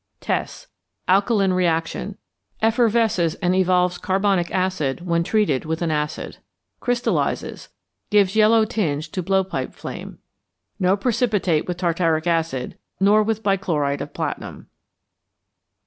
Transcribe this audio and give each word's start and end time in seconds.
Tests. 0.19 0.65
Alkaline 1.07 1.53
reaction, 1.53 2.17
effervesces 2.59 3.35
and 3.35 3.53
evolves 3.53 3.99
carbonic 3.99 4.49
acid 4.49 5.05
when 5.05 5.23
treated 5.23 5.63
with 5.63 5.83
an 5.83 5.91
acid; 5.91 6.37
crystallizes, 6.79 7.69
gives 8.09 8.35
yellow 8.35 8.65
tinge 8.65 9.11
to 9.11 9.21
blowpipe 9.21 9.73
flame. 9.75 10.17
No 10.79 10.97
precipitate 10.97 11.67
with 11.67 11.77
tartaric 11.77 12.25
acid, 12.25 12.79
nor 12.99 13.21
with 13.21 13.43
bichloride 13.43 14.01
of 14.01 14.11
platinum. 14.11 14.69